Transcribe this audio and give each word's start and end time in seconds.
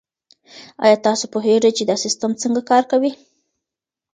آیا 0.83 0.97
تاسو 1.05 1.25
پوهیږئ 1.33 1.71
چي 1.77 1.83
دا 1.89 1.95
سیستم 2.05 2.31
څنګه 2.41 2.61
کار 2.69 2.83
کوي؟ 2.91 3.11